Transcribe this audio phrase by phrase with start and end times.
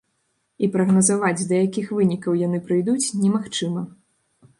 [0.67, 3.85] І прагназаваць, да якіх вынікаў яны прыйдуць, немагчыма.